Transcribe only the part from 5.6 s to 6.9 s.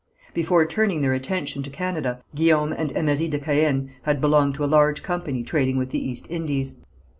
with the East Indies.